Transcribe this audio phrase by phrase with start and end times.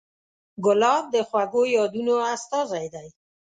[0.65, 3.07] ګلاب د خوږو یادونو استازی دی.